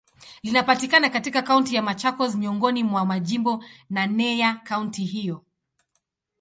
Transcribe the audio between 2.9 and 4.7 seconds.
majimbo naneya